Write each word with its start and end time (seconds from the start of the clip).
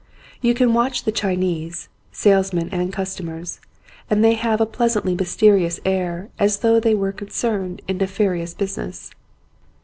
You 0.41 0.55
can 0.55 0.73
watch 0.73 1.03
the 1.03 1.11
Chinese, 1.11 1.87
sales 2.11 2.53
men 2.53 2.69
and 2.71 2.91
customers, 2.91 3.59
and 4.09 4.23
they 4.23 4.33
have 4.33 4.59
a 4.59 4.65
pleasantly 4.65 5.13
mysterious 5.13 5.79
air 5.85 6.29
as 6.39 6.57
though 6.65 6.79
they 6.79 6.95
were 6.95 7.11
concerned 7.11 7.83
in 7.87 7.97
nefarious 7.99 8.55
business. 8.55 9.11